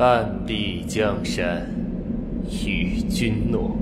[0.00, 1.68] 半壁江山
[2.64, 3.76] 与君诺，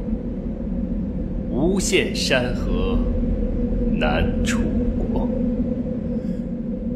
[1.48, 2.98] 无限山河
[3.92, 4.58] 难楚
[4.98, 5.28] 国。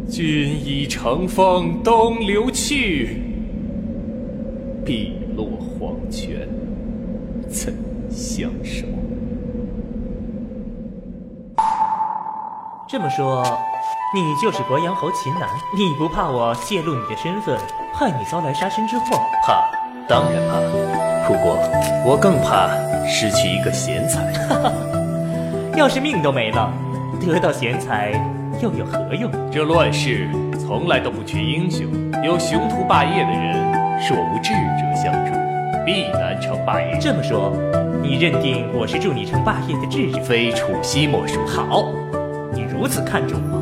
[0.09, 3.23] 君已乘风东流去，
[4.85, 6.49] 碧落黄泉
[7.49, 7.73] 怎
[8.11, 8.89] 相守？
[12.89, 13.45] 这么说，
[14.15, 15.49] 你就是国阳侯秦南？
[15.75, 17.57] 你不怕我泄露你的身份，
[17.95, 19.19] 害你遭来杀身之祸？
[19.47, 19.65] 怕，
[20.07, 20.61] 当然怕。
[21.27, 21.57] 不过，
[22.05, 22.69] 我更怕
[23.07, 24.31] 失去一个贤才。
[24.49, 24.73] 哈 哈
[25.79, 26.71] 要是命都没了，
[27.27, 28.13] 得到贤才
[28.61, 29.33] 又有何用？
[29.51, 30.29] 这乱世
[30.61, 31.87] 从来都不缺英雄，
[32.23, 33.73] 有雄图霸业的人，
[34.07, 35.33] 若无智者相助，
[35.87, 36.99] 必难成霸业。
[37.01, 37.51] 这么说，
[38.03, 40.21] 你认定我是助你成霸业的智者？
[40.21, 41.41] 非楚西莫属。
[41.47, 41.87] 好。
[42.55, 43.62] 你如此看重我，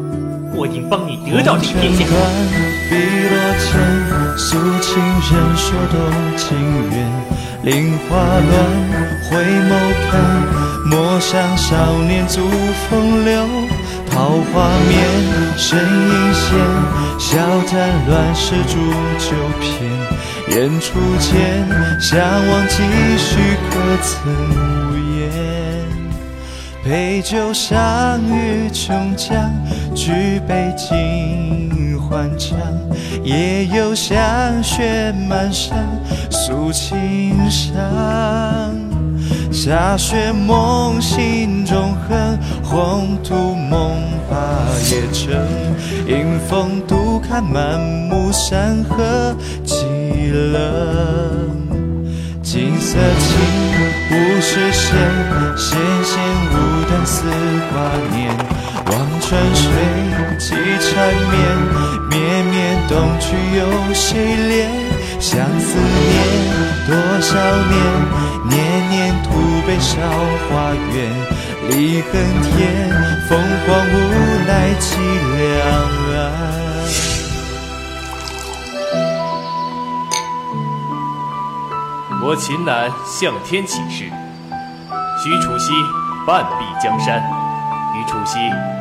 [0.60, 2.04] 我已经帮你得到这个天下。
[2.90, 2.92] 碧
[3.32, 3.80] 落间，
[4.36, 5.96] 诉情人说动
[6.36, 6.52] 情
[6.92, 7.08] 缘。
[7.62, 8.52] 菱花乱，
[9.24, 9.72] 回眸
[10.10, 10.20] 看，
[10.84, 12.46] 莫想少年足
[12.90, 13.32] 风流。
[14.10, 15.00] 桃花面，
[15.56, 16.50] 身影现，
[17.18, 18.76] 笑谈乱世煮
[19.18, 19.88] 酒偏。
[20.46, 21.66] 人初见，
[21.98, 22.82] 相望几
[23.16, 24.10] 许，可曾
[24.90, 25.69] 无言？
[26.90, 29.48] 杯酒相遇琼浆，
[29.94, 32.58] 举杯尽欢唱。
[33.22, 35.86] 夜游香雪满山，
[36.30, 37.70] 诉情伤。
[39.52, 43.92] 下雪梦心中恨，红土梦
[44.28, 45.32] 把夜成。
[46.08, 49.32] 迎风独看满目山河
[49.64, 51.70] 寂冷。
[52.42, 53.38] 锦瑟情，
[54.08, 54.88] 不是谁？
[55.56, 56.19] 纤纤舞断丝
[57.80, 58.28] 挂念。
[58.86, 59.64] 望穿水，
[60.38, 60.92] 几缠
[61.30, 61.40] 绵，
[62.10, 62.54] 绵绵
[62.88, 63.24] 东去
[63.56, 63.60] 有
[63.94, 64.68] 谁怜？
[65.18, 66.14] 相思念，
[66.86, 66.90] 多
[67.20, 67.28] 少
[67.70, 67.74] 年，
[68.48, 69.28] 年年徒
[69.66, 69.96] 悲韶
[70.48, 70.94] 华远。
[71.68, 72.10] 离恨
[72.42, 72.58] 天，
[73.28, 73.96] 凤凰无
[74.46, 74.88] 奈凄
[75.36, 75.40] 凉
[76.16, 76.18] 啊。
[82.22, 84.10] 我秦南向天起誓，
[85.22, 85.72] 许楚西
[86.26, 87.22] 半壁江山，
[87.94, 88.38] 与楚西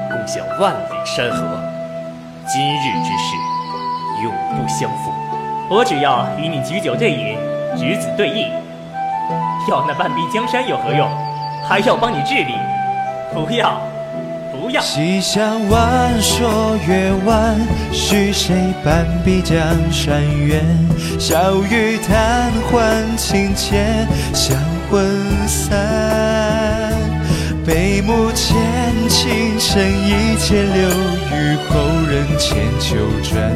[0.10, 1.60] 共享万里山河。
[2.48, 3.36] 今日之事，
[4.24, 5.12] 永不相负。
[5.70, 7.38] 我只要与你举酒对饮，
[7.78, 8.48] 执子对弈。
[9.70, 11.10] 要那半壁江山有何用？
[11.68, 12.54] 还要帮你治理？
[13.34, 13.80] 不要！
[14.52, 17.56] 不要西厢晚，说月晚，
[17.94, 19.58] 许谁半壁江
[19.92, 20.64] 山远？
[21.20, 24.58] 小雨贪欢情切，香
[24.90, 26.99] 魂散。
[27.70, 28.58] 悲幕前，
[29.08, 31.78] 倾城一切留，与后
[32.10, 33.56] 人千秋传。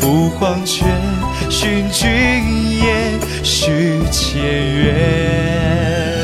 [0.00, 0.88] 赴黄泉，
[1.50, 2.08] 寻君
[2.80, 4.88] 夜，续前缘。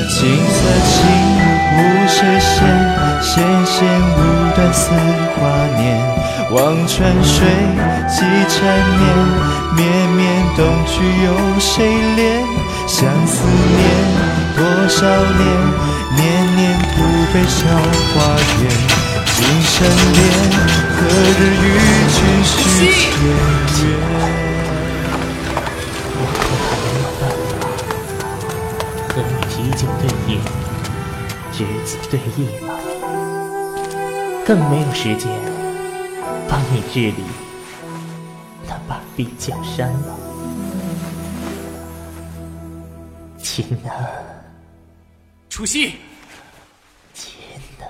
[0.09, 0.59] 锦瑟
[0.89, 0.97] 情，
[1.77, 2.57] 物是仙。
[3.21, 4.19] 纤纤舞
[4.55, 4.89] 断丝
[5.35, 5.45] 华
[5.77, 5.85] 年，
[6.53, 6.57] 望
[6.89, 7.47] 穿水，
[8.09, 8.17] 几
[8.49, 8.57] 缠
[8.97, 9.05] 绵，
[9.77, 9.85] 绵
[10.17, 10.25] 绵
[10.57, 11.29] 东去有
[11.61, 11.85] 谁
[12.17, 12.19] 怜？
[12.87, 12.97] 相
[13.27, 13.85] 思念，
[14.57, 15.45] 多少年，
[16.17, 16.66] 年年
[17.27, 18.15] 徒悲韶华
[18.63, 18.65] 远。
[19.35, 19.75] 今生
[20.13, 20.19] 恋，
[20.97, 20.99] 何
[21.37, 21.65] 日与
[22.13, 23.85] 君续前缘？
[29.09, 30.31] 和你提酒对饮，
[31.53, 32.69] 执子对弈了。
[34.47, 35.27] 更没有时间
[36.49, 37.25] 帮你治理
[38.69, 40.17] 那半壁江山了，
[43.39, 43.93] 秦南，
[45.51, 45.97] 楚西，
[47.13, 47.37] 秦
[47.81, 47.87] 南，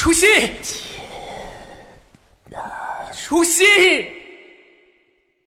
[0.00, 0.26] 楚西，
[0.62, 0.80] 秦
[2.48, 2.58] 南，
[3.12, 3.66] 楚西。